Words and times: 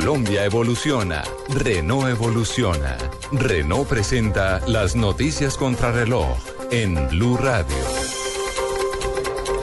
Colombia 0.00 0.46
evoluciona, 0.46 1.22
Renault 1.50 2.08
evoluciona. 2.08 2.96
Renault 3.32 3.86
presenta 3.86 4.66
las 4.66 4.96
noticias 4.96 5.58
contra 5.58 5.92
reloj 5.92 6.38
en 6.70 7.06
Blue 7.10 7.36
Radio. 7.36 7.76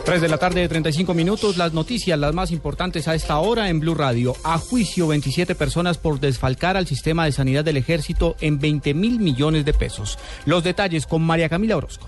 3 0.06 0.22
de 0.22 0.28
la 0.28 0.38
tarde 0.38 0.62
de 0.62 0.70
35 0.70 1.16
minutos, 1.16 1.58
las 1.58 1.74
noticias, 1.74 2.20
las 2.20 2.36
más 2.36 2.52
importantes 2.52 3.08
a 3.08 3.16
esta 3.16 3.40
hora 3.40 3.70
en 3.70 3.80
Blue 3.80 3.96
Radio. 3.96 4.36
A 4.44 4.60
juicio 4.60 5.08
27 5.08 5.56
personas 5.56 5.98
por 5.98 6.20
desfalcar 6.20 6.78
al 6.78 6.86
sistema 6.86 7.26
de 7.26 7.32
sanidad 7.32 7.66
del 7.66 7.78
ejército 7.78 8.36
en 8.40 8.60
20 8.60 8.94
mil 8.94 9.20
millones 9.20 9.66
de 9.66 9.74
pesos. 9.74 10.20
Los 10.46 10.64
detalles 10.64 11.08
con 11.08 11.24
María 11.24 11.50
Camila 11.50 11.78
Orozco. 11.78 12.08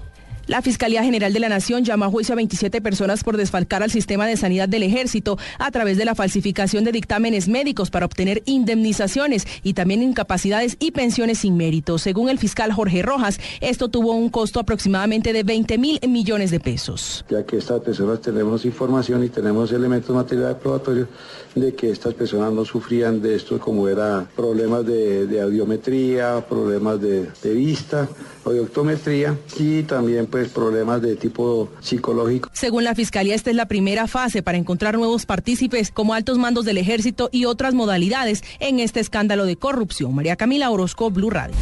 La 0.50 0.64
Fiscalía 0.64 1.04
General 1.04 1.32
de 1.32 1.40
la 1.40 1.48
Nación 1.48 1.86
llama 1.86 2.08
a 2.08 2.10
juicio 2.10 2.34
a 2.34 2.36
27 2.36 2.82
personas 2.82 3.24
por 3.24 3.38
desfalcar 3.38 3.84
al 3.84 3.92
sistema 3.92 4.26
de 4.26 4.36
sanidad 4.36 4.68
del 4.68 4.82
ejército 4.82 5.38
a 5.60 5.70
través 5.70 5.96
de 5.96 6.06
la 6.06 6.16
falsificación 6.16 6.84
de 6.84 6.92
dictámenes 6.92 7.48
médicos 7.48 7.92
para 7.92 8.08
obtener 8.08 8.42
indemnizaciones 8.46 9.46
y 9.62 9.76
también 9.76 10.02
incapacidades 10.02 10.76
y 10.80 10.90
pensiones 10.90 11.38
sin 11.38 11.56
mérito. 11.56 12.00
Según 12.00 12.30
el 12.30 12.40
fiscal 12.40 12.74
Jorge 12.74 13.04
Rojas, 13.04 13.40
esto 13.62 13.90
tuvo 13.90 14.14
un 14.14 14.30
costo 14.30 14.60
aproximadamente 14.60 15.34
de 15.34 15.44
20 15.44 15.78
mil 15.78 16.00
millones 16.08 16.50
de 16.50 16.60
pesos. 16.60 17.24
Ya 17.30 17.46
que 17.46 17.58
estas 17.58 17.82
personas 17.82 18.20
tenemos 18.20 18.66
información 18.66 19.24
y 19.24 19.30
tenemos 19.30 19.72
elementos 19.72 20.16
materiales 20.16 20.58
probatorios 20.58 21.10
de 21.54 21.76
que 21.76 21.92
estas 21.92 22.16
personas 22.16 22.52
no 22.54 22.66
sufrían 22.66 23.22
de 23.22 23.36
esto 23.36 23.60
como 23.60 23.88
era 23.88 24.28
problemas 24.36 24.84
de, 24.84 25.40
audiometría, 25.40 26.44
problemas 26.50 27.00
de, 27.00 27.28
de 27.44 27.54
vista, 27.54 28.10
audiometría 28.46 29.38
y 29.60 29.84
también 29.84 30.26
pues 30.26 30.39
problemas 30.48 31.02
de 31.02 31.18
tipo 31.18 31.70
psicológico. 31.82 32.50
Según 32.54 32.86
la 32.86 32.96
Fiscalía, 32.96 33.36
esta 33.36 33.50
es 33.50 33.56
la 33.56 33.68
primera 33.68 34.08
fase 34.08 34.42
para 34.42 34.58
encontrar 34.58 34.98
nuevos 34.98 35.26
partícipes 35.26 35.92
como 35.92 36.14
altos 36.14 36.38
mandos 36.38 36.64
del 36.64 36.78
ejército 36.78 37.30
y 37.32 37.46
otras 37.46 37.74
modalidades 37.74 38.44
en 38.60 38.80
este 38.80 39.02
escándalo 39.02 39.46
de 39.46 39.58
corrupción. 39.58 40.16
María 40.16 40.38
Camila 40.38 40.70
Orozco, 40.70 41.10
Blue 41.12 41.30
Radio. 41.30 41.56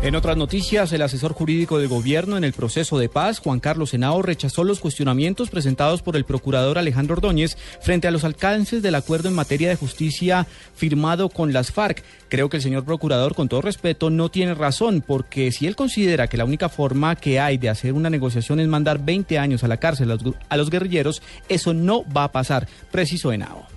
En 0.00 0.14
otras 0.14 0.36
noticias, 0.36 0.92
el 0.92 1.02
asesor 1.02 1.32
jurídico 1.32 1.80
de 1.80 1.88
gobierno 1.88 2.36
en 2.36 2.44
el 2.44 2.52
proceso 2.52 2.98
de 2.98 3.08
paz, 3.08 3.40
Juan 3.40 3.58
Carlos 3.58 3.90
Senao, 3.90 4.22
rechazó 4.22 4.62
los 4.62 4.78
cuestionamientos 4.78 5.50
presentados 5.50 6.02
por 6.02 6.14
el 6.14 6.24
procurador 6.24 6.78
Alejandro 6.78 7.14
Ordóñez 7.14 7.58
frente 7.82 8.06
a 8.06 8.12
los 8.12 8.22
alcances 8.22 8.80
del 8.80 8.94
acuerdo 8.94 9.28
en 9.28 9.34
materia 9.34 9.68
de 9.68 9.76
justicia 9.76 10.46
firmado 10.74 11.28
con 11.28 11.52
las 11.52 11.72
FARC. 11.72 12.04
Creo 12.28 12.48
que 12.48 12.58
el 12.58 12.62
señor 12.62 12.84
procurador, 12.84 13.34
con 13.34 13.48
todo 13.48 13.60
respeto, 13.60 14.08
no 14.08 14.30
tiene 14.30 14.54
razón, 14.54 15.02
porque 15.04 15.50
si 15.50 15.66
él 15.66 15.74
considera 15.74 16.28
que 16.28 16.36
la 16.36 16.44
única 16.44 16.68
forma 16.68 17.16
que 17.16 17.40
hay 17.40 17.58
de 17.58 17.68
hacer 17.68 17.92
una 17.92 18.08
negociación 18.08 18.60
es 18.60 18.68
mandar 18.68 19.04
20 19.04 19.36
años 19.38 19.64
a 19.64 19.68
la 19.68 19.78
cárcel 19.78 20.16
a 20.48 20.56
los 20.56 20.70
guerrilleros, 20.70 21.22
eso 21.48 21.74
no 21.74 22.04
va 22.10 22.24
a 22.24 22.32
pasar, 22.32 22.68
precisó 22.92 23.32
Henao. 23.32 23.67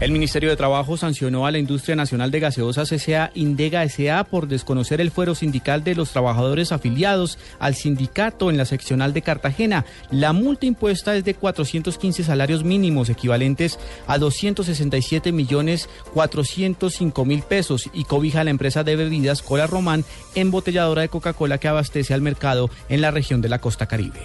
El 0.00 0.12
Ministerio 0.12 0.48
de 0.48 0.56
Trabajo 0.56 0.96
sancionó 0.96 1.44
a 1.44 1.50
la 1.50 1.58
Industria 1.58 1.94
Nacional 1.94 2.30
de 2.30 2.40
Gaseosas 2.40 2.90
S.A. 2.90 3.30
Indega 3.34 3.84
S.A. 3.84 4.24
por 4.24 4.48
desconocer 4.48 4.98
el 5.02 5.10
fuero 5.10 5.34
sindical 5.34 5.84
de 5.84 5.94
los 5.94 6.10
trabajadores 6.10 6.72
afiliados 6.72 7.38
al 7.58 7.74
sindicato 7.74 8.48
en 8.48 8.56
la 8.56 8.64
seccional 8.64 9.12
de 9.12 9.20
Cartagena. 9.20 9.84
La 10.10 10.32
multa 10.32 10.64
impuesta 10.64 11.14
es 11.16 11.24
de 11.24 11.34
415 11.34 12.24
salarios 12.24 12.64
mínimos 12.64 13.10
equivalentes 13.10 13.78
a 14.06 14.16
267 14.16 15.32
millones 15.32 15.90
405 16.14 17.24
mil 17.26 17.42
pesos 17.42 17.90
y 17.92 18.04
cobija 18.04 18.40
a 18.40 18.44
la 18.44 18.50
empresa 18.50 18.82
de 18.82 18.96
bebidas 18.96 19.42
Cola 19.42 19.66
Román, 19.66 20.06
embotelladora 20.34 21.02
de 21.02 21.10
Coca-Cola 21.10 21.58
que 21.58 21.68
abastece 21.68 22.14
al 22.14 22.22
mercado 22.22 22.70
en 22.88 23.02
la 23.02 23.10
región 23.10 23.42
de 23.42 23.50
la 23.50 23.60
costa 23.60 23.84
caribe. 23.84 24.20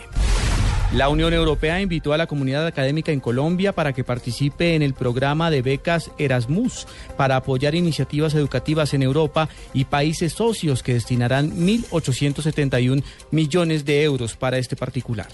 La 0.96 1.10
Unión 1.10 1.34
Europea 1.34 1.82
invitó 1.82 2.14
a 2.14 2.18
la 2.18 2.26
comunidad 2.26 2.66
académica 2.66 3.12
en 3.12 3.20
Colombia 3.20 3.74
para 3.74 3.92
que 3.92 4.06
participe 4.06 4.76
en 4.76 4.82
el 4.82 4.94
programa 4.94 5.52
de 5.52 5.62
becas 5.62 6.10
Erasmus 6.18 6.88
para 7.18 7.36
apoyar 7.36 7.76
iniciativas 7.76 8.34
educativas 8.34 8.94
en 8.94 9.04
Europa 9.04 9.50
y 9.74 9.84
países 9.84 10.32
socios 10.32 10.84
que 10.84 10.94
destinarán 10.94 11.52
1.871 11.52 13.04
millones 13.32 13.84
de 13.84 14.04
euros 14.04 14.38
para 14.38 14.58
este 14.58 14.78
particular. 14.78 15.28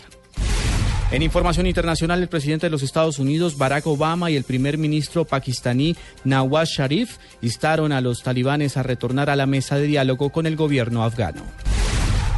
En 1.12 1.22
información 1.22 1.68
internacional, 1.68 2.24
el 2.24 2.30
presidente 2.30 2.66
de 2.66 2.72
los 2.72 2.82
Estados 2.82 3.20
Unidos, 3.20 3.56
Barack 3.56 3.86
Obama, 3.86 4.32
y 4.32 4.38
el 4.38 4.46
primer 4.46 4.80
ministro 4.80 5.26
pakistaní, 5.26 5.96
Nawaz 6.24 6.70
Sharif, 6.70 7.18
instaron 7.44 7.92
a 7.92 8.02
los 8.02 8.24
talibanes 8.24 8.78
a 8.78 8.84
retornar 8.84 9.30
a 9.30 9.36
la 9.36 9.46
mesa 9.46 9.76
de 9.76 9.86
diálogo 9.86 10.32
con 10.32 10.48
el 10.48 10.56
gobierno 10.56 11.04
afgano. 11.04 11.44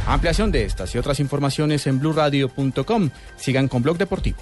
Ampliación 0.06 0.52
de 0.52 0.64
estas 0.64 0.94
y 0.94 0.98
otras 0.98 1.18
informaciones 1.20 1.86
en 1.86 1.98
blurradio.com. 1.98 3.10
Sigan 3.36 3.68
con 3.68 3.82
Blog 3.82 3.96
Deportivo. 3.96 4.38